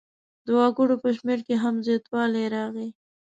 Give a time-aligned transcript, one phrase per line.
[0.45, 2.89] د وګړو په شمېر کې هم زیاتوالی راغی.